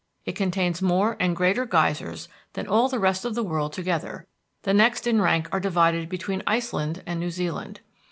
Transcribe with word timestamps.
It 0.25 0.31
contains 0.35 0.81
more 0.81 1.15
and 1.19 1.35
greater 1.35 1.63
geysers 1.63 2.27
than 2.53 2.65
all 2.65 2.89
the 2.89 2.97
rest 2.97 3.23
of 3.23 3.35
the 3.35 3.43
world 3.43 3.71
together; 3.73 4.25
the 4.63 4.73
next 4.73 5.05
in 5.05 5.21
rank 5.21 5.47
are 5.51 5.59
divided 5.59 6.09
between 6.09 6.41
Iceland 6.47 7.03
and 7.05 7.19
New 7.19 7.29
Zealand. 7.29 7.81